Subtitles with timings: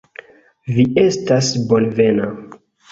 [0.77, 2.37] Vi estas bonvena.